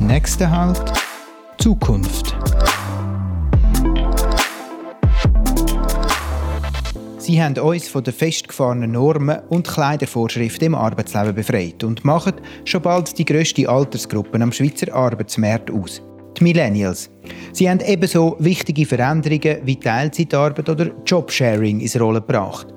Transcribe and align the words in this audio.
Nächster 0.00 0.48
Halt 0.48 0.92
Zukunft. 1.58 2.36
Sie 7.18 7.42
haben 7.42 7.58
uns 7.58 7.88
von 7.88 8.04
den 8.04 8.14
festgefahrenen 8.14 8.92
Normen 8.92 9.40
und 9.48 9.66
Kleidervorschriften 9.66 10.66
im 10.66 10.74
Arbeitsleben 10.76 11.34
befreit 11.34 11.82
und 11.82 12.04
machen 12.04 12.34
schon 12.64 12.80
bald 12.80 13.18
die 13.18 13.24
grösste 13.24 13.68
Altersgruppe 13.68 14.40
am 14.40 14.52
Schweizer 14.52 14.94
Arbeitsmarkt 14.94 15.70
aus. 15.70 16.00
Die 16.38 16.44
Millennials. 16.44 17.10
Sie 17.52 17.68
haben 17.68 17.80
ebenso 17.80 18.36
wichtige 18.38 18.86
Veränderungen 18.86 19.58
wie 19.64 19.80
Teilzeitarbeit 19.80 20.68
oder 20.68 20.92
Jobsharing 21.04 21.80
ins 21.80 22.00
Rollen 22.00 22.24
gebracht. 22.24 22.68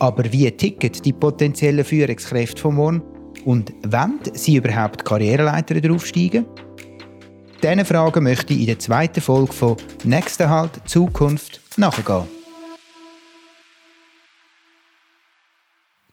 Aber 0.00 0.24
wie 0.32 0.50
ticken 0.50 0.90
die 1.04 1.12
potenziellen 1.12 1.84
Führungskräfte 1.84 2.60
von 2.60 2.74
morgen? 2.74 3.15
Und 3.46 3.72
wollen 3.86 4.18
sie 4.34 4.56
überhaupt 4.56 5.04
Karriereleiter 5.04 5.80
draufsteigen? 5.80 6.46
Diesen 7.62 7.84
Fragen 7.84 8.24
möchte 8.24 8.52
ich 8.52 8.60
in 8.60 8.66
der 8.66 8.78
zweiten 8.80 9.20
Folge 9.20 9.52
von 9.52 9.76
Nächster 10.02 10.50
Halt 10.50 10.72
Zukunft 10.84 11.60
nachgehen. 11.76 12.24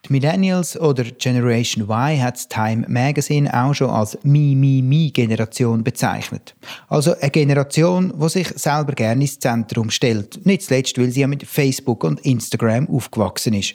Die 0.06 0.12
Millennials 0.12 0.80
oder 0.80 1.06
Generation 1.06 1.86
Y 1.86 2.22
hat 2.22 2.36
das 2.36 2.48
Time 2.50 2.86
Magazine 2.88 3.52
auch 3.52 3.74
schon 3.74 3.90
als 3.90 4.16
Mi-Mi-Mi-Generation 4.22 5.84
bezeichnet. 5.84 6.54
Also 6.88 7.16
eine 7.20 7.32
Generation, 7.32 8.14
die 8.16 8.30
sich 8.30 8.50
selber 8.50 8.94
gerne 8.94 9.22
ins 9.22 9.40
Zentrum 9.40 9.90
stellt. 9.90 10.46
Nicht 10.46 10.62
zuletzt, 10.62 11.00
weil 11.00 11.10
sie 11.10 11.22
ja 11.22 11.28
mit 11.28 11.48
Facebook 11.48 12.04
und 12.04 12.20
Instagram 12.20 12.88
aufgewachsen 12.90 13.56
ist. 13.56 13.74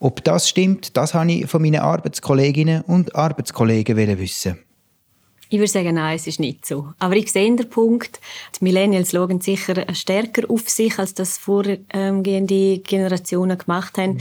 Ob 0.00 0.22
das 0.24 0.48
stimmt, 0.48 0.96
das 0.96 1.14
habe 1.14 1.32
ich 1.32 1.46
von 1.46 1.62
meinen 1.62 1.80
Arbeitskolleginnen 1.80 2.82
und 2.82 3.14
Arbeitskollegen 3.14 4.18
wissen. 4.18 4.58
Ich 5.50 5.58
würde 5.58 5.70
sagen, 5.70 5.94
nein, 5.94 6.14
es 6.14 6.26
ist 6.26 6.40
nicht 6.40 6.66
so. 6.66 6.92
Aber 6.98 7.16
ich 7.16 7.32
sehe 7.32 7.54
den 7.56 7.70
Punkt, 7.70 8.20
die 8.60 8.64
Millennials 8.64 9.12
schauen 9.12 9.40
sicher 9.40 9.82
stärker 9.94 10.42
auf 10.50 10.68
sich, 10.68 10.98
als 10.98 11.14
das 11.14 11.38
vorgehende 11.38 12.78
Generationen 12.80 13.56
gemacht 13.56 13.96
haben. 13.96 14.14
Mhm. 14.14 14.20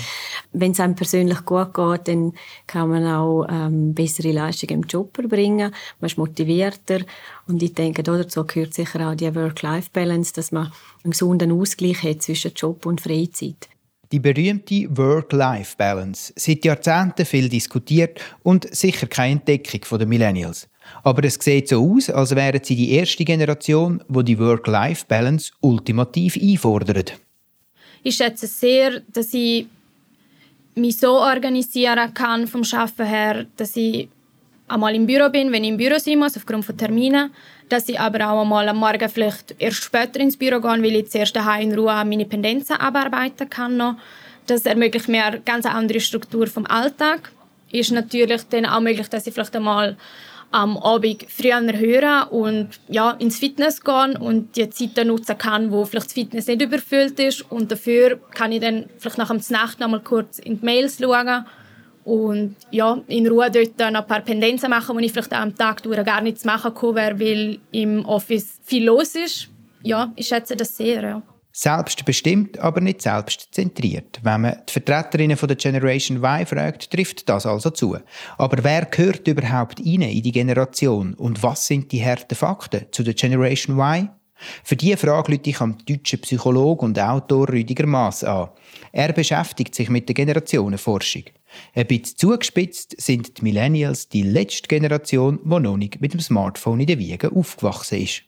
Wenn 0.53 0.71
es 0.71 0.79
einem 0.79 0.95
persönlich 0.95 1.43
gut 1.43 1.73
geht, 1.73 2.07
dann 2.07 2.31
kann 2.65 2.89
man 2.89 3.05
auch 3.05 3.45
ähm, 3.49 3.93
bessere 3.93 4.31
Leistungen 4.31 4.83
im 4.83 4.87
Job 4.87 5.17
erbringen. 5.17 5.73
Man 5.99 6.07
ist 6.07 6.17
motivierter. 6.17 6.99
Und 7.45 7.61
ich 7.61 7.73
denke, 7.73 8.03
dazu 8.03 8.45
gehört 8.45 8.73
sicher 8.73 9.09
auch 9.09 9.15
die 9.15 9.35
Work-Life-Balance, 9.35 10.31
dass 10.33 10.53
man 10.53 10.71
einen 11.03 11.11
gesunden 11.11 11.51
Ausgleich 11.51 12.03
hat 12.03 12.21
zwischen 12.21 12.53
Job 12.53 12.85
und 12.85 13.01
Freizeit. 13.01 13.67
Die 14.11 14.19
berühmte 14.19 14.87
Work-Life-Balance, 14.89 16.33
seit 16.35 16.63
Jahrzehnten 16.63 17.25
viel 17.25 17.49
diskutiert 17.49 18.21
und 18.43 18.73
sicher 18.73 19.07
keine 19.07 19.33
Entdeckung 19.33 19.99
der 19.99 20.07
Millennials. 20.07 20.69
Aber 21.03 21.23
es 21.25 21.35
sieht 21.35 21.67
so 21.67 21.93
aus, 21.93 22.09
als 22.09 22.33
wären 22.35 22.63
sie 22.63 22.75
die 22.75 22.91
erste 22.91 23.25
Generation, 23.25 24.01
wo 24.07 24.21
die 24.21 24.39
Work-Life-Balance 24.39 25.51
ultimativ 25.59 26.37
einfordert. 26.37 27.19
Ich 28.03 28.15
schätze 28.15 28.47
sehr, 28.47 29.01
dass 29.11 29.33
ich 29.33 29.67
mich 30.75 30.97
so 30.97 31.17
organisieren 31.17 32.13
kann 32.13 32.47
vom 32.47 32.63
Schaffen 32.63 33.05
her, 33.05 33.45
dass 33.57 33.75
ich 33.75 34.07
einmal 34.67 34.95
im 34.95 35.05
Büro 35.05 35.29
bin, 35.29 35.51
wenn 35.51 35.63
ich 35.63 35.69
im 35.69 35.77
Büro 35.77 35.97
sein 35.97 36.19
muss, 36.19 36.37
aufgrund 36.37 36.65
von 36.65 36.77
Terminen, 36.77 37.31
dass 37.69 37.89
ich 37.89 37.99
aber 37.99 38.29
auch 38.29 38.41
einmal 38.41 38.67
am 38.69 38.77
Morgen 38.77 39.09
vielleicht 39.09 39.55
erst 39.59 39.83
später 39.83 40.19
ins 40.19 40.37
Büro 40.37 40.59
gehe, 40.59 40.83
weil 40.83 40.95
ich 40.95 41.09
zuerst 41.09 41.35
daheim 41.35 41.71
in 41.71 41.79
Ruhe 41.79 42.03
meine 42.05 42.25
Pendenzen 42.25 42.77
abarbeiten 42.77 43.49
kann. 43.49 43.77
Noch. 43.77 43.95
Das 44.45 44.65
ermöglicht 44.65 45.09
mir 45.09 45.25
eine 45.25 45.41
ganz 45.41 45.65
andere 45.65 45.99
Struktur 45.99 46.47
vom 46.47 46.65
Alltag. 46.65 47.31
Ist 47.71 47.91
natürlich 47.91 48.43
dann 48.49 48.65
auch 48.65 48.79
möglich, 48.79 49.09
dass 49.09 49.27
ich 49.27 49.33
vielleicht 49.33 49.55
einmal 49.55 49.97
am 50.51 50.77
Abend 50.77 51.25
früher 51.29 51.59
hören 51.59 52.27
und 52.29 52.69
ja, 52.87 53.11
ins 53.11 53.39
Fitness 53.39 53.81
gehen 53.81 54.15
und 54.15 54.55
die 54.55 54.69
Zeit 54.69 54.91
dann 54.95 55.07
nutzen 55.07 55.37
kann, 55.37 55.71
wo 55.71 55.83
vielleicht 55.83 56.07
das 56.07 56.13
Fitness 56.13 56.47
nicht 56.47 56.61
überfüllt 56.61 57.19
ist 57.19 57.51
und 57.51 57.69
dafür 57.69 58.17
kann 58.33 58.53
ich 58.53 58.61
dann 58.61 58.85
vielleicht 58.97 59.17
nach 59.17 59.27
dem 59.27 59.41
Nacht 59.49 59.81
noch 59.81 59.89
mal 59.89 59.99
kurz 59.99 60.39
in 60.39 60.59
die 60.59 60.65
Mails 60.65 60.99
schauen 61.01 61.45
und 62.07 62.55
ja, 62.71 62.97
in 63.07 63.27
Ruhe 63.27 63.51
dort 63.51 63.73
dann 63.75 63.97
ein 63.97 64.07
paar 64.07 64.21
Pendenzen 64.21 64.69
machen, 64.69 64.95
wo 64.95 64.99
ich 64.99 65.11
vielleicht 65.11 65.33
am 65.33 65.53
Tag 65.53 65.83
durch 65.83 66.01
gar 66.05 66.21
nichts 66.21 66.45
machen 66.45 66.73
kann, 66.73 66.95
weil 66.95 67.59
im 67.71 68.05
Office 68.05 68.59
viel 68.63 68.85
los 68.85 69.13
ist. 69.15 69.49
Ja, 69.83 70.13
ich 70.15 70.27
schätze 70.27 70.55
das 70.55 70.77
sehr, 70.77 71.01
ja. 71.01 71.21
Selbstbestimmt, 71.51 72.59
aber 72.59 72.79
nicht 72.79 73.01
selbstzentriert. 73.01 74.19
Wenn 74.21 74.41
man 74.41 74.57
die 74.69 74.71
Vertreterinnen 74.71 75.35
von 75.35 75.47
der 75.47 75.57
Generation 75.57 76.23
Y 76.23 76.45
fragt, 76.45 76.91
trifft 76.91 77.27
das 77.27 77.45
also 77.45 77.71
zu. 77.71 77.97
Aber 78.37 78.63
wer 78.63 78.85
gehört 78.85 79.27
überhaupt 79.27 79.79
rein 79.79 80.03
in 80.03 80.23
die 80.23 80.31
Generation 80.31 81.13
und 81.15 81.43
was 81.43 81.67
sind 81.67 81.91
die 81.91 82.05
harten 82.05 82.35
Fakten 82.35 82.85
zu 82.91 83.03
der 83.03 83.15
Generation 83.15 83.77
Y? 83.77 84.09
Für 84.63 84.75
diese 84.77 84.97
Frage 84.97 85.31
lüte 85.31 85.49
ich 85.49 85.59
am 85.59 85.77
deutschen 85.85 86.21
Psychologen 86.21 86.85
und 86.85 86.99
Autor 86.99 87.49
Rüdiger 87.49 87.87
Maas 87.87 88.23
an. 88.23 88.49
Er 88.93 89.11
beschäftigt 89.11 89.75
sich 89.75 89.89
mit 89.89 90.07
der 90.07 90.15
Generationenforschung. 90.15 91.23
Ein 91.73 91.87
bisschen 91.87 92.17
zugespitzt 92.17 92.99
sind 93.01 93.37
die 93.37 93.43
Millennials 93.43 94.09
die 94.09 94.23
letzte 94.23 94.67
Generation, 94.67 95.39
die 95.43 95.59
noch 95.59 95.77
nicht 95.77 96.01
mit 96.01 96.13
dem 96.13 96.19
Smartphone 96.19 96.79
in 96.79 96.87
der 96.87 96.99
Wiege 96.99 97.31
aufgewachsen 97.31 98.01
ist. 98.01 98.23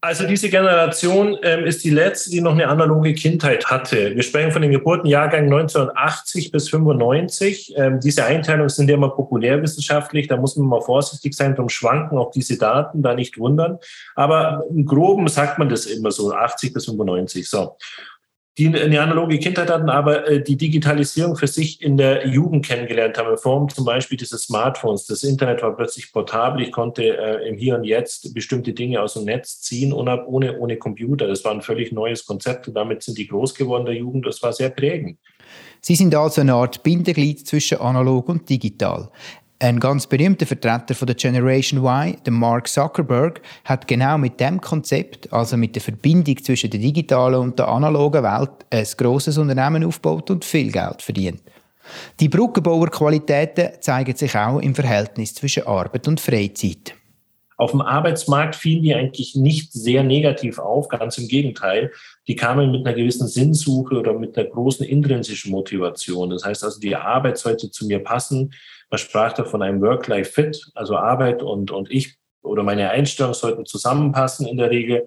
Also 0.00 0.28
diese 0.28 0.48
Generation 0.48 1.36
ähm, 1.42 1.64
ist 1.64 1.82
die 1.82 1.90
letzte, 1.90 2.30
die 2.30 2.40
noch 2.40 2.52
eine 2.52 2.68
analoge 2.68 3.14
Kindheit 3.14 3.66
hatte. 3.66 4.14
Wir 4.14 4.22
sprechen 4.22 4.52
von 4.52 4.62
den 4.62 4.70
Geburtenjahrgängen 4.70 5.52
1980 5.52 6.52
bis 6.52 6.68
95. 6.68 7.74
Ähm, 7.76 7.98
diese 7.98 8.24
Einteilungen 8.24 8.68
sind 8.68 8.88
ja 8.88 8.94
immer 8.94 9.10
populärwissenschaftlich. 9.10 10.28
Da 10.28 10.36
muss 10.36 10.54
man 10.54 10.68
mal 10.68 10.82
vorsichtig 10.82 11.34
sein, 11.34 11.56
darum 11.56 11.68
schwanken 11.68 12.16
auch 12.16 12.30
diese 12.30 12.56
Daten, 12.56 13.02
da 13.02 13.14
nicht 13.14 13.38
wundern. 13.38 13.78
Aber 14.14 14.62
im 14.70 14.86
Groben 14.86 15.26
sagt 15.26 15.58
man 15.58 15.68
das 15.68 15.86
immer 15.86 16.12
so, 16.12 16.32
80 16.32 16.72
bis 16.72 16.84
95. 16.84 17.50
So 17.50 17.76
die 18.58 18.66
eine 18.66 19.00
analoge 19.00 19.38
Kindheit 19.38 19.70
hatten, 19.70 19.88
aber 19.88 20.26
äh, 20.26 20.42
die 20.42 20.56
Digitalisierung 20.56 21.36
für 21.36 21.46
sich 21.46 21.80
in 21.80 21.96
der 21.96 22.26
Jugend 22.26 22.66
kennengelernt 22.66 23.16
haben, 23.16 23.30
in 23.30 23.38
Form 23.38 23.68
zum 23.68 23.84
Beispiel 23.84 24.18
dieses 24.18 24.42
Smartphones. 24.42 25.06
Das 25.06 25.22
Internet 25.22 25.62
war 25.62 25.76
plötzlich 25.76 26.12
portabel. 26.12 26.62
Ich 26.62 26.72
konnte 26.72 27.16
äh, 27.16 27.48
im 27.48 27.56
Hier 27.56 27.76
und 27.76 27.84
Jetzt 27.84 28.34
bestimmte 28.34 28.72
Dinge 28.72 29.00
aus 29.00 29.14
dem 29.14 29.24
Netz 29.24 29.60
ziehen, 29.60 29.92
ohne, 29.92 30.26
ohne, 30.26 30.58
ohne 30.58 30.76
Computer. 30.76 31.28
Das 31.28 31.44
war 31.44 31.52
ein 31.52 31.62
völlig 31.62 31.92
neues 31.92 32.26
Konzept 32.26 32.66
und 32.66 32.74
damit 32.74 33.04
sind 33.04 33.16
die 33.16 33.28
groß 33.28 33.54
geworden 33.54 33.84
der 33.84 33.94
Jugend. 33.94 34.26
Das 34.26 34.42
war 34.42 34.52
sehr 34.52 34.70
prägend. 34.70 35.18
Sie 35.80 35.94
sind 35.94 36.14
also 36.14 36.40
eine 36.40 36.54
Art 36.54 36.82
Bindeglied 36.82 37.46
zwischen 37.46 37.78
analog 37.78 38.28
und 38.28 38.48
digital. 38.48 39.08
Ein 39.60 39.80
ganz 39.80 40.06
berühmter 40.06 40.46
Vertreter 40.46 40.94
von 40.94 41.06
der 41.06 41.16
Generation 41.16 41.80
Y, 41.84 42.16
der 42.24 42.32
Mark 42.32 42.68
Zuckerberg, 42.68 43.40
hat 43.64 43.88
genau 43.88 44.16
mit 44.16 44.38
dem 44.38 44.60
Konzept, 44.60 45.32
also 45.32 45.56
mit 45.56 45.74
der 45.74 45.82
Verbindung 45.82 46.40
zwischen 46.44 46.70
der 46.70 46.78
digitalen 46.78 47.40
und 47.40 47.58
der 47.58 47.66
analogen 47.66 48.22
Welt, 48.22 48.50
ein 48.70 48.86
grosses 48.96 49.36
Unternehmen 49.36 49.82
aufgebaut 49.82 50.30
und 50.30 50.44
viel 50.44 50.70
Geld 50.70 51.02
verdient. 51.02 51.42
Die 52.20 52.28
Brückenbauerqualitäten 52.28 53.80
zeigen 53.80 54.14
sich 54.14 54.36
auch 54.36 54.60
im 54.60 54.76
Verhältnis 54.76 55.34
zwischen 55.34 55.66
Arbeit 55.66 56.06
und 56.06 56.20
Freizeit. 56.20 56.94
Auf 57.58 57.72
dem 57.72 57.82
Arbeitsmarkt 57.82 58.54
fielen 58.54 58.84
die 58.84 58.94
eigentlich 58.94 59.34
nicht 59.34 59.72
sehr 59.72 60.04
negativ 60.04 60.60
auf, 60.60 60.88
ganz 60.88 61.18
im 61.18 61.26
Gegenteil. 61.26 61.90
Die 62.28 62.36
kamen 62.36 62.70
mit 62.70 62.86
einer 62.86 62.94
gewissen 62.94 63.26
Sinnsuche 63.26 63.96
oder 63.98 64.16
mit 64.16 64.38
einer 64.38 64.48
großen 64.48 64.86
intrinsischen 64.86 65.50
Motivation. 65.50 66.30
Das 66.30 66.44
heißt 66.44 66.62
also, 66.62 66.78
die 66.78 66.94
Arbeit 66.94 67.36
sollte 67.36 67.70
zu 67.70 67.86
mir 67.86 67.98
passen. 67.98 68.54
Man 68.90 68.98
sprach 68.98 69.32
da 69.32 69.44
von 69.44 69.60
einem 69.60 69.82
Work-Life-Fit, 69.82 70.70
also 70.74 70.96
Arbeit 70.96 71.42
und, 71.42 71.72
und 71.72 71.90
ich 71.90 72.16
oder 72.42 72.62
meine 72.62 72.90
Einstellung 72.90 73.34
sollten 73.34 73.66
zusammenpassen 73.66 74.46
in 74.46 74.56
der 74.56 74.70
Regel. 74.70 75.04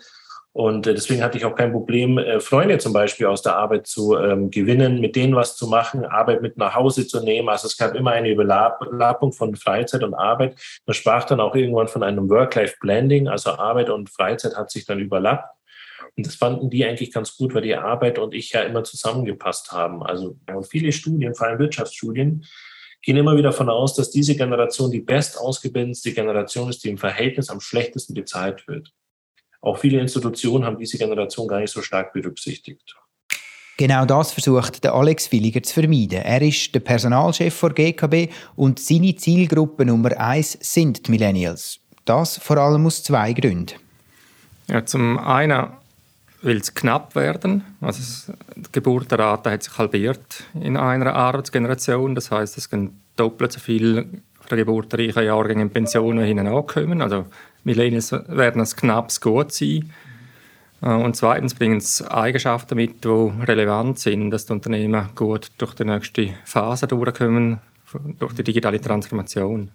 Und 0.54 0.86
äh, 0.86 0.94
deswegen 0.94 1.24
hatte 1.24 1.38
ich 1.38 1.46
auch 1.46 1.56
kein 1.56 1.72
Problem, 1.72 2.18
äh, 2.18 2.42
Freunde 2.42 2.78
zum 2.78 2.92
Beispiel 2.92 3.28
aus 3.28 3.42
der 3.42 3.56
Arbeit 3.56 3.88
zu 3.88 4.18
ähm, 4.18 4.52
gewinnen, 4.52 5.00
mit 5.00 5.16
denen 5.16 5.36
was 5.36 5.56
zu 5.56 5.68
machen, 5.68 6.04
Arbeit 6.04 6.42
mit 6.42 6.58
nach 6.58 6.76
Hause 6.76 7.08
zu 7.08 7.24
nehmen. 7.24 7.48
Also 7.48 7.68
es 7.68 7.78
gab 7.78 7.96
immer 7.96 8.12
eine 8.12 8.30
Überlappung 8.30 9.32
von 9.32 9.56
Freizeit 9.56 10.04
und 10.04 10.14
Arbeit. 10.14 10.60
Man 10.86 10.94
sprach 10.94 11.24
dann 11.24 11.40
auch 11.40 11.56
irgendwann 11.56 11.88
von 11.88 12.04
einem 12.04 12.30
Work-Life-Blending, 12.30 13.30
also 13.30 13.52
Arbeit 13.52 13.90
und 13.90 14.10
Freizeit 14.10 14.56
hat 14.58 14.72
sich 14.72 14.86
dann 14.86 15.00
überlappt. 15.00 15.56
Und 16.18 16.28
das 16.28 16.36
fanden 16.36 16.70
die 16.70 16.84
eigentlich 16.86 17.14
ganz 17.14 17.38
gut, 17.38 17.54
weil 17.54 17.62
die 17.62 17.76
Arbeit 17.76 18.20
und 18.20 18.34
ich 18.34 18.52
ja 18.52 18.62
immer 18.62 18.84
zusammengepasst 18.84 19.72
haben. 19.72 20.04
Also 20.04 20.36
viele 20.70 20.92
Studien, 20.92 21.34
vor 21.34 21.48
allem 21.48 21.60
Wirtschaftsstudien, 21.60 22.46
gehen 23.02 23.16
immer 23.16 23.38
wieder 23.38 23.50
davon 23.50 23.70
aus, 23.70 23.96
dass 23.96 24.12
diese 24.12 24.36
Generation 24.36 24.92
die 24.92 25.00
best 25.00 25.40
ausgebildete 25.40 26.12
Generation 26.12 26.70
ist, 26.70 26.84
die 26.84 26.90
im 26.90 26.98
Verhältnis 26.98 27.50
am 27.50 27.62
schlechtesten 27.62 28.14
bezahlt 28.14 28.68
wird. 28.68 28.92
Auch 29.62 29.78
viele 29.78 30.00
Institutionen 30.00 30.66
haben 30.66 30.78
diese 30.78 30.98
Generation 30.98 31.48
gar 31.48 31.60
nicht 31.60 31.72
so 31.72 31.82
stark 31.82 32.14
berücksichtigt. 32.14 32.96
Genau 33.78 34.06
das 34.06 34.32
versucht 34.32 34.84
der 34.84 34.94
Alex 34.94 35.32
Villiger 35.32 35.64
zu 35.64 35.74
vermeiden. 35.74 36.20
Er 36.20 36.42
ist 36.42 36.74
der 36.74 36.82
Personalchef 36.82 37.60
der 37.62 37.70
GKB 37.72 38.32
und 38.56 38.80
seine 38.80 39.16
Zielgruppe 39.16 39.86
Nummer 39.86 40.20
eins 40.20 40.58
sind 40.62 41.08
die 41.08 41.12
Millennials. 41.12 41.80
Das 42.06 42.38
vor 42.38 42.58
allem 42.58 42.86
aus 42.86 43.04
zwei 43.04 43.34
Gründen. 43.34 43.76
Ja, 44.68 44.86
zum 44.86 45.18
einen 45.18 45.68
will 46.42 46.58
es 46.58 46.74
knapp 46.74 47.16
werden. 47.16 47.64
Also 47.82 48.34
die 48.56 48.72
Geburtenrate 48.72 49.52
hat 49.52 49.64
sich 49.64 49.78
halbiert 49.78 50.44
in 50.54 50.78
einer 50.78 51.14
Arbeitsgeneration. 51.14 52.16
Das 52.16 52.32
heißt, 52.32 52.58
es 52.58 52.70
gehen 52.70 53.02
doppelt 53.16 53.52
so 53.52 53.60
viele 53.60 54.06
der 54.56 54.66
geburtenreichen 54.66 55.24
Jahrgänge 55.24 55.64
in 55.64 55.70
Pensionen 55.70 56.26
hinten 56.26 56.48
ankommen. 56.48 57.02
Also 57.02 57.26
Millennials 57.64 58.12
werden 58.12 58.62
ein 58.62 58.68
knappes 58.68 59.22
Gut 59.22 59.52
sein. 59.52 59.92
Äh, 60.82 60.90
und 60.90 61.16
zweitens 61.16 61.54
bringen 61.54 61.80
sie 61.80 62.10
Eigenschaften 62.10 62.76
mit, 62.76 63.04
die 63.04 63.32
relevant 63.48 64.00
sind, 64.00 64.32
dass 64.32 64.46
die 64.46 64.54
Unternehmen 64.54 65.10
gut 65.16 65.50
durch 65.58 65.74
die 65.74 65.86
nächste 65.86 66.30
Phase 66.46 66.88
durchkommen, 66.88 67.60
durch 68.20 68.34
die 68.34 68.44
digitale 68.44 68.82
Transformation. 68.82 69.72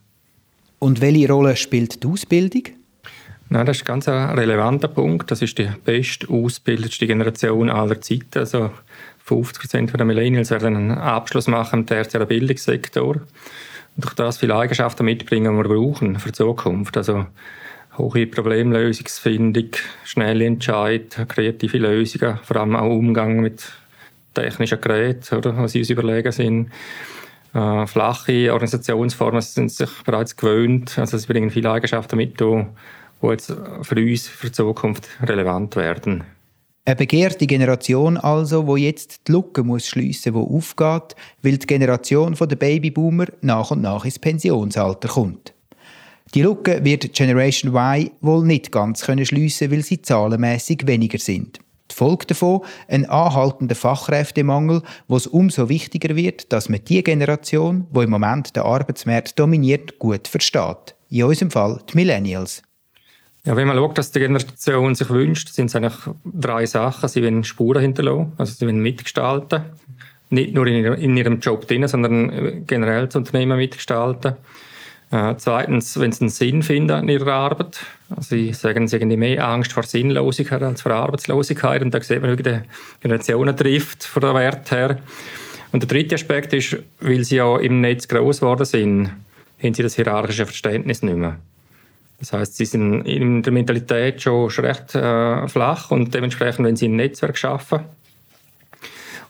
Und 0.78 1.00
welche 1.00 1.28
Rolle 1.28 1.56
spielt 1.56 2.02
die 2.02 2.08
Ausbildung? 2.08 2.62
Nein, 3.48 3.64
das 3.64 3.76
ist 3.76 3.82
ein 3.84 4.00
ganz 4.00 4.08
relevanter 4.08 4.88
Punkt. 4.88 5.30
Das 5.30 5.40
ist 5.40 5.56
die 5.56 5.68
best 5.84 6.28
ausgebildetste 6.28 7.06
Generation 7.06 7.70
aller 7.70 8.00
Zeiten. 8.00 8.38
Also 8.38 8.70
50 9.24 9.60
Prozent 9.60 9.98
der 9.98 10.04
Millennials 10.04 10.50
werden 10.50 10.76
einen 10.76 10.90
Abschluss 10.90 11.46
machen 11.46 11.80
im 11.80 11.86
tertiären 11.86 12.26
Bildungssektor. 12.26 13.20
Durch 13.96 14.14
das 14.14 14.38
viele 14.38 14.54
Eigenschaften 14.56 15.04
mitbringen, 15.04 15.56
die 15.56 15.68
wir 15.68 15.74
brauchen 15.74 16.18
für 16.18 16.28
die 16.28 16.34
Zukunft. 16.34 16.96
Also 16.96 17.26
hohe 17.96 18.26
Problemlösungsfindung, 18.26 19.70
schnelle 20.04 20.44
Entscheid, 20.44 21.16
kreative 21.28 21.78
Lösungen, 21.78 22.38
vor 22.42 22.56
allem 22.56 22.76
auch 22.76 22.90
Umgang 22.90 23.40
mit 23.40 23.64
technischen 24.34 24.80
Geräten, 24.80 25.36
oder, 25.36 25.56
was 25.56 25.72
sie 25.72 25.78
uns 25.78 25.90
überlegen 25.90 26.32
sind. 26.32 26.70
Äh, 27.54 27.86
flache 27.86 28.52
Organisationsformen 28.52 29.40
sind 29.40 29.72
sich 29.72 29.90
bereits 30.04 30.36
gewöhnt. 30.36 30.98
Also 30.98 31.16
sie 31.16 31.26
bringen 31.26 31.50
viele 31.50 31.70
Eigenschaften 31.70 32.16
mit, 32.16 32.38
die 32.38 32.66
jetzt 33.22 33.54
für 33.82 33.96
uns, 33.96 34.28
für 34.28 34.48
die 34.48 34.52
Zukunft 34.52 35.08
relevant 35.22 35.74
werden. 35.76 36.24
Eine 36.86 36.94
begehrte 36.94 37.48
Generation 37.48 38.16
also, 38.16 38.68
wo 38.68 38.76
jetzt 38.76 39.26
die 39.26 39.32
Lücke 39.32 39.64
muss 39.64 39.88
schliessen, 39.88 40.34
wo 40.34 40.56
aufgeht, 40.56 41.16
weil 41.42 41.58
die 41.58 41.66
Generation 41.66 42.34
der 42.34 42.54
Babyboomer 42.54 43.26
nach 43.40 43.72
und 43.72 43.82
nach 43.82 44.04
ins 44.04 44.20
Pensionsalter 44.20 45.08
kommt. 45.08 45.52
Die 46.32 46.42
Lücke 46.42 46.84
wird 46.84 47.12
Generation 47.12 47.74
Y 47.74 48.10
wohl 48.20 48.46
nicht 48.46 48.70
ganz 48.70 49.02
können 49.02 49.26
schliessen, 49.26 49.72
weil 49.72 49.82
sie 49.82 50.00
zahlenmäßig 50.00 50.86
weniger 50.86 51.18
sind. 51.18 51.58
Die 51.90 51.94
Folge 51.96 52.26
davon 52.26 52.60
ein 52.86 53.04
anhaltender 53.06 53.74
Fachkräftemangel, 53.74 54.82
wo 55.08 55.16
es 55.16 55.26
umso 55.26 55.68
wichtiger 55.68 56.14
wird, 56.14 56.52
dass 56.52 56.68
man 56.68 56.84
die 56.84 57.02
Generation, 57.02 57.88
wo 57.90 58.02
im 58.02 58.10
Moment 58.10 58.54
der 58.54 58.64
Arbeitsmarkt 58.64 59.36
dominiert, 59.40 59.98
gut 59.98 60.28
versteht. 60.28 60.94
In 61.10 61.24
unserem 61.24 61.50
Fall 61.50 61.80
die 61.90 61.96
Millennials. 61.96 62.62
Ja, 63.46 63.54
wenn 63.54 63.68
man 63.68 63.76
schaut, 63.76 63.96
dass 63.96 64.10
die 64.10 64.18
Generation 64.18 64.96
sich 64.96 65.08
wünscht, 65.08 65.50
sind 65.50 65.66
es 65.66 65.76
eigentlich 65.76 65.94
drei 66.24 66.66
Sachen. 66.66 67.08
Sie 67.08 67.22
wollen 67.22 67.44
Spuren 67.44 67.80
hinterlassen, 67.80 68.32
also 68.38 68.52
sie 68.52 68.66
wollen 68.66 68.80
mitgestalten. 68.80 69.62
Nicht 70.30 70.52
nur 70.52 70.66
in 70.66 71.16
ihrem 71.16 71.38
Job 71.38 71.68
drin, 71.68 71.86
sondern 71.86 72.66
generell 72.66 73.06
das 73.06 73.14
Unternehmen 73.14 73.56
mitgestalten. 73.56 74.34
Äh, 75.12 75.34
zweitens, 75.36 76.00
wenn 76.00 76.10
sie 76.10 76.22
einen 76.22 76.30
Sinn 76.30 76.62
finden 76.64 77.04
in 77.04 77.08
ihrer 77.08 77.32
Arbeit. 77.34 77.78
Also 78.10 78.34
sie 78.34 78.52
sagen, 78.52 78.88
sie 78.88 78.98
haben 78.98 79.16
mehr 79.16 79.46
Angst 79.46 79.72
vor 79.72 79.84
Sinnlosigkeit 79.84 80.64
als 80.64 80.82
vor 80.82 80.90
Arbeitslosigkeit. 80.90 81.82
Und 81.82 81.94
da 81.94 82.00
sieht 82.00 82.22
man, 82.22 82.36
wie 82.36 82.42
die 82.42 82.60
Generationen 83.00 83.56
trifft 83.56 84.02
von 84.02 84.22
der 84.22 84.34
Wert 84.34 84.68
her. 84.72 84.98
Und 85.70 85.84
der 85.84 85.88
dritte 85.88 86.16
Aspekt 86.16 86.52
ist, 86.52 86.76
weil 86.98 87.22
sie 87.22 87.36
ja 87.36 87.56
im 87.58 87.80
Netz 87.80 88.08
groß 88.08 88.40
geworden 88.40 88.64
sind, 88.64 89.12
haben 89.62 89.74
sie 89.74 89.84
das 89.84 89.94
hierarchische 89.94 90.46
Verständnis 90.46 91.02
nicht 91.02 91.16
mehr. 91.16 91.38
Das 92.18 92.32
heißt, 92.32 92.56
sie 92.56 92.64
sind 92.64 93.02
in 93.02 93.42
der 93.42 93.52
Mentalität 93.52 94.22
schon, 94.22 94.48
recht 94.48 94.94
äh, 94.94 95.46
flach 95.48 95.90
und 95.90 96.14
dementsprechend, 96.14 96.66
wenn 96.66 96.76
sie 96.76 96.88
ein 96.88 96.96
Netzwerk 96.96 97.36
schaffen. 97.36 97.80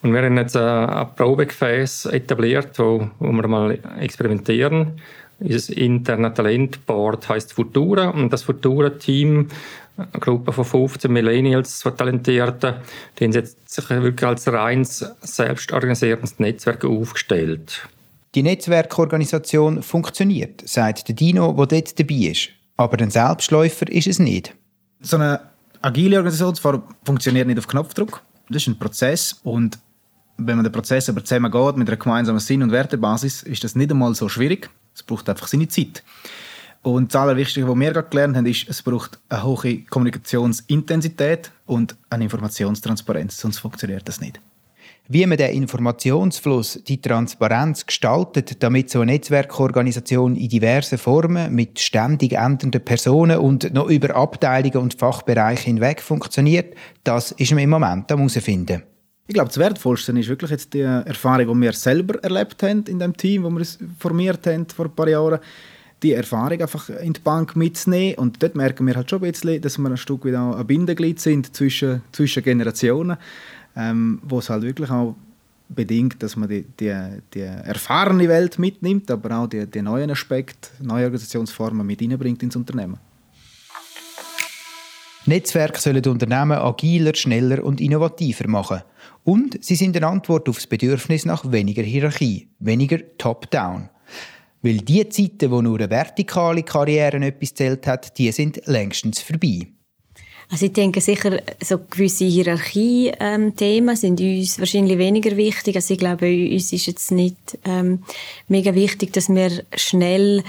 Und 0.02 0.12
wir 0.12 0.22
haben 0.22 0.36
jetzt 0.36 0.54
äh, 0.54 0.60
ein 0.60 1.14
Probegefäß 1.16 2.06
etabliert, 2.06 2.78
wo, 2.78 3.10
wo 3.18 3.32
wir 3.32 3.48
mal 3.48 3.78
experimentieren 3.98 5.00
unser 5.38 5.76
internes 5.76 6.34
Talentboard 6.34 7.28
heißt 7.28 7.52
Futura 7.52 8.08
und 8.08 8.32
das 8.32 8.42
Futura-Team, 8.44 9.48
eine 9.96 10.20
Gruppe 10.20 10.52
von 10.52 10.64
15 10.64 11.10
Millennials, 11.10 11.80
so 11.80 11.90
Talentierten, 11.90 12.76
die 13.18 13.24
haben 13.24 13.32
sich 13.32 13.90
wirklich 13.90 14.28
als 14.28 14.50
reines 14.50 15.04
selbstorganisierendes 15.20 16.38
Netzwerk 16.38 16.84
aufgestellt. 16.84 17.86
Die 18.34 18.42
Netzwerkorganisation 18.42 19.82
funktioniert, 19.82 20.66
sagt 20.68 21.08
der 21.08 21.14
Dino, 21.14 21.52
der 21.52 21.66
dort 21.66 21.98
dabei 21.98 22.14
ist. 22.14 22.50
Aber 22.76 22.98
ein 22.98 23.10
Selbstläufer 23.10 23.90
ist 23.90 24.06
es 24.06 24.18
nicht. 24.18 24.54
So 25.00 25.16
eine 25.16 25.40
agile 25.82 26.16
Organisationsform 26.16 26.82
funktioniert 27.04 27.46
nicht 27.46 27.58
auf 27.58 27.66
Knopfdruck. 27.66 28.22
Das 28.48 28.62
ist 28.62 28.68
ein 28.68 28.78
Prozess 28.78 29.40
und 29.42 29.78
wenn 30.38 30.56
man 30.56 30.64
den 30.64 30.72
Prozess 30.72 31.08
aber 31.08 31.24
zusammen 31.24 31.50
geht 31.50 31.76
mit 31.76 31.88
einer 31.88 31.96
gemeinsamen 31.96 32.40
Sinn- 32.40 32.62
und 32.62 32.70
Wertebasis, 32.70 33.42
ist 33.42 33.64
das 33.64 33.74
nicht 33.74 33.90
einmal 33.90 34.14
so 34.14 34.28
schwierig. 34.28 34.68
Es 34.94 35.02
braucht 35.02 35.28
einfach 35.28 35.46
seine 35.46 35.68
Zeit. 35.68 36.02
Und 36.82 37.12
das 37.12 37.20
Allerwichtigste, 37.20 37.68
was 37.68 37.76
wir 37.76 37.92
gerade 37.92 38.08
gelernt 38.08 38.36
haben, 38.36 38.46
ist, 38.46 38.68
es 38.68 38.82
braucht 38.82 39.18
eine 39.28 39.42
hohe 39.42 39.78
Kommunikationsintensität 39.84 41.50
und 41.64 41.96
eine 42.10 42.24
Informationstransparenz, 42.24 43.38
sonst 43.38 43.58
funktioniert 43.58 44.06
das 44.06 44.20
nicht. 44.20 44.40
Wie 45.08 45.24
man 45.24 45.38
den 45.38 45.52
Informationsfluss, 45.52 46.82
die 46.86 47.00
Transparenz 47.00 47.86
gestaltet, 47.86 48.60
damit 48.62 48.90
so 48.90 49.00
eine 49.00 49.12
Netzwerkorganisation 49.12 50.34
in 50.34 50.48
diversen 50.48 50.98
Formen 50.98 51.54
mit 51.54 51.78
ständig 51.78 52.32
ändernden 52.32 52.84
Personen 52.84 53.38
und 53.38 53.72
noch 53.72 53.88
über 53.88 54.16
Abteilungen 54.16 54.78
und 54.78 54.94
Fachbereiche 54.94 55.66
hinweg 55.66 56.00
funktioniert, 56.00 56.74
das 57.04 57.30
ist 57.32 57.52
man 57.52 57.62
im 57.62 57.70
Moment 57.70 58.10
am 58.10 58.18
herausfinden. 58.18 58.82
Ich 59.28 59.34
glaube, 59.34 59.48
das 59.48 59.58
Wertvollste 59.58 60.12
ist 60.12 60.28
wirklich 60.28 60.50
jetzt 60.50 60.74
die 60.74 60.80
Erfahrung, 60.80 61.54
die 61.54 61.66
wir 61.66 61.72
selber 61.72 62.22
erlebt 62.22 62.62
haben 62.62 62.84
in 62.88 62.98
dem 62.98 63.16
Team, 63.16 63.44
wo 63.44 63.50
wir 63.50 63.60
es 63.60 63.78
formiert 63.98 64.46
haben 64.46 64.66
vor 64.68 64.86
ein 64.86 64.94
paar 64.94 65.08
Jahren. 65.08 65.40
Die 66.02 66.12
Erfahrung 66.12 66.60
einfach 66.60 66.90
in 66.90 67.12
die 67.12 67.20
Bank 67.20 67.56
mitzunehmen. 67.56 68.18
Und 68.18 68.42
dort 68.42 68.54
merken 68.54 68.86
wir 68.86 68.94
halt 68.94 69.10
schon 69.10 69.22
ein 69.22 69.30
bisschen, 69.32 69.60
dass 69.60 69.78
wir 69.78 69.88
ein 69.88 69.96
Stück 69.96 70.26
auch 70.26 70.56
ein 70.56 70.66
Bindeglied 70.66 71.18
sind 71.18 71.56
zwischen, 71.56 72.02
zwischen 72.12 72.42
Generationen, 72.42 73.16
ähm, 73.76 74.20
wo 74.22 74.38
es 74.38 74.50
halt 74.50 74.62
wirklich 74.62 74.90
auch 74.90 75.14
bedingt, 75.68 76.22
dass 76.22 76.36
man 76.36 76.48
die, 76.48 76.64
die, 76.78 76.94
die 77.34 77.40
erfahrene 77.40 78.28
Welt 78.28 78.58
mitnimmt, 78.58 79.10
aber 79.10 79.38
auch 79.38 79.46
die, 79.46 79.66
die 79.66 79.82
neuen 79.82 80.10
Aspekte, 80.10 80.70
neue 80.80 81.04
Organisationsformen 81.04 81.86
mit 81.86 82.00
reinbringt 82.00 82.42
ins 82.42 82.56
Unternehmen. 82.56 82.98
Netzwerke 85.26 85.80
sollen 85.80 86.06
Unternehmen 86.06 86.52
agiler, 86.52 87.12
schneller 87.14 87.64
und 87.64 87.80
innovativer 87.80 88.46
machen. 88.48 88.82
Und 89.24 89.62
sie 89.62 89.74
sind 89.74 89.96
eine 89.96 90.06
Antwort 90.06 90.48
auf 90.48 90.56
das 90.56 90.68
Bedürfnis 90.68 91.24
nach 91.24 91.50
weniger 91.50 91.82
Hierarchie, 91.82 92.48
weniger 92.60 92.98
Top-Down. 93.18 93.88
Weil 94.62 94.78
die 94.78 95.08
Zeiten, 95.08 95.50
wo 95.50 95.60
nur 95.62 95.78
eine 95.78 95.90
vertikale 95.90 96.62
Karriere 96.62 97.16
etwas 97.26 97.54
zählt 97.54 97.88
hat, 97.88 98.16
die 98.18 98.30
sind 98.30 98.64
längstens 98.66 99.20
vorbei. 99.20 99.66
Also 100.50 100.66
ich 100.66 100.72
denke 100.72 101.00
sicher, 101.00 101.42
so 101.60 101.78
gewisse 101.90 102.24
Hierarchie-Themen 102.24 103.88
ähm, 103.88 103.96
sind 103.96 104.20
uns 104.20 104.58
wahrscheinlich 104.58 104.96
weniger 104.96 105.36
wichtig. 105.36 105.74
Also 105.74 105.94
ich 105.94 105.98
glaube, 105.98 106.26
uns 106.26 106.72
ist 106.72 106.86
jetzt 106.86 107.10
nicht 107.10 107.36
ähm, 107.64 108.04
mega 108.46 108.74
wichtig, 108.74 109.12
dass 109.12 109.28
wir 109.28 109.64
schnell 109.74 110.44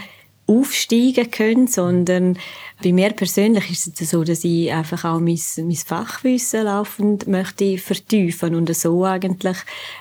aufsteigen 0.47 1.29
können, 1.29 1.67
sondern 1.67 2.37
bei 2.81 2.93
mir 2.93 3.09
persönlich 3.09 3.69
ist 3.69 3.99
es 3.99 4.11
so, 4.11 4.23
dass 4.23 4.43
ich 4.43 4.71
einfach 4.71 5.03
auch 5.03 5.19
mein, 5.19 5.39
mein 5.57 5.75
Fachwissen 5.75 6.63
laufend 6.63 7.27
möchte 7.27 7.77
vertiefen 7.77 8.55
und 8.55 8.73
so 8.73 9.03
eigentlich 9.03 9.57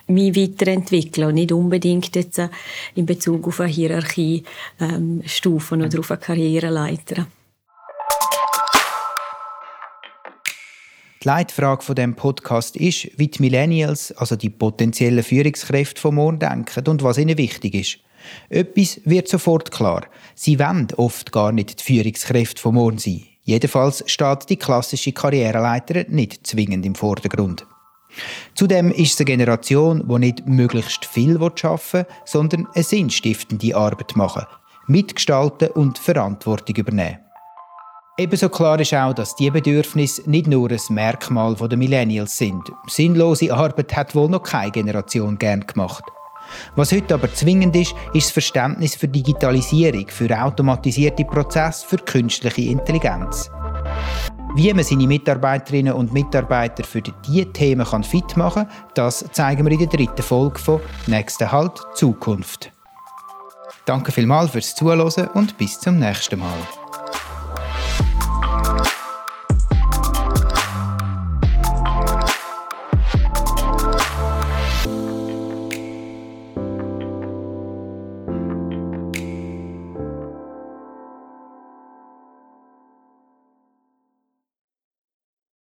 mich 0.06 0.36
weiterentwickeln 0.36 1.28
und 1.28 1.34
nicht 1.34 1.52
unbedingt 1.52 2.14
jetzt 2.14 2.38
äh, 2.38 2.48
in 2.94 3.06
Bezug 3.06 3.48
auf 3.48 3.60
eine 3.60 3.70
Hierarchie 3.70 4.44
ähm, 4.78 5.22
Stufen 5.26 5.82
oder 5.82 5.98
auf 5.98 6.10
eine 6.10 6.20
Karriereleiter. 6.20 7.26
Die 11.22 11.28
Leitfrage 11.28 11.82
von 11.82 11.94
dem 11.94 12.14
Podcast 12.14 12.76
ist, 12.76 13.08
wie 13.16 13.28
die 13.28 13.40
Millennials, 13.40 14.12
also 14.12 14.36
die 14.36 14.50
potenziellen 14.50 15.24
Führungskräfte 15.24 16.00
von 16.00 16.14
morgen 16.14 16.38
denken 16.38 16.88
und 16.88 17.02
was 17.02 17.18
ihnen 17.18 17.38
wichtig 17.38 17.74
ist. 17.74 17.98
Etwas 18.48 19.00
wird 19.04 19.28
sofort 19.28 19.70
klar. 19.70 20.06
Sie 20.34 20.58
wollen 20.58 20.88
oft 20.96 21.32
gar 21.32 21.52
nicht 21.52 21.80
die 21.80 21.94
Führungskräfte 21.94 22.60
von 22.60 22.74
morgen 22.74 22.98
sein. 22.98 23.24
Jedenfalls 23.44 24.02
steht 24.06 24.50
die 24.50 24.56
klassische 24.56 25.12
Karriereleiter 25.12 26.04
nicht 26.08 26.46
zwingend 26.46 26.84
im 26.84 26.94
Vordergrund. 26.94 27.64
Zudem 28.54 28.90
ist 28.90 29.14
es 29.14 29.20
eine 29.20 29.26
Generation, 29.26 30.06
die 30.08 30.18
nicht 30.18 30.46
möglichst 30.46 31.04
viel 31.04 31.36
arbeiten 31.36 31.78
will, 31.92 32.06
sondern 32.24 32.66
eine 32.74 32.84
sinnstiftende 32.84 33.76
Arbeit 33.76 34.16
machen, 34.16 34.46
mitgestalten 34.86 35.68
und 35.68 35.98
Verantwortung 35.98 36.76
übernehmen. 36.76 37.25
Ebenso 38.18 38.48
klar 38.48 38.80
ist 38.80 38.94
auch, 38.94 39.12
dass 39.12 39.36
diese 39.36 39.50
Bedürfnisse 39.50 40.22
nicht 40.24 40.46
nur 40.46 40.70
ein 40.70 40.80
Merkmal 40.88 41.54
der 41.54 41.76
Millennials 41.76 42.38
sind. 42.38 42.62
Sinnlose 42.86 43.52
Arbeit 43.52 43.94
hat 43.94 44.14
wohl 44.14 44.30
noch 44.30 44.42
keine 44.42 44.70
Generation 44.70 45.36
gern 45.36 45.66
gemacht. 45.66 46.02
Was 46.76 46.92
heute 46.92 47.12
aber 47.12 47.32
zwingend 47.34 47.76
ist, 47.76 47.94
ist 48.14 48.28
das 48.28 48.32
Verständnis 48.32 48.94
für 48.94 49.08
Digitalisierung, 49.08 50.06
für 50.08 50.30
automatisierte 50.30 51.26
Prozesse, 51.26 51.86
für 51.86 51.98
künstliche 51.98 52.62
Intelligenz. 52.62 53.50
Wie 54.54 54.72
man 54.72 54.84
seine 54.84 55.06
Mitarbeiterinnen 55.06 55.92
und 55.92 56.14
Mitarbeiter 56.14 56.84
für 56.84 57.02
diese 57.02 57.52
Themen 57.52 57.84
fit 58.02 58.34
machen 58.38 58.66
kann, 58.66 58.72
das 58.94 59.26
zeigen 59.32 59.66
wir 59.66 59.72
in 59.72 59.78
der 59.80 59.88
dritten 59.88 60.22
Folge 60.22 60.58
von 60.58 60.80
«Nächster 61.06 61.52
Halt 61.52 61.78
Zukunft». 61.94 62.72
Danke 63.84 64.10
vielmals 64.10 64.52
fürs 64.52 64.74
Zuhören 64.74 65.28
und 65.34 65.58
bis 65.58 65.78
zum 65.78 65.98
nächsten 65.98 66.38
Mal. 66.38 66.85